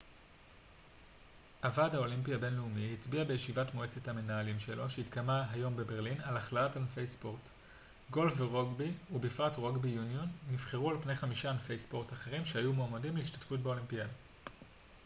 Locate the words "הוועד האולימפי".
1.63-2.33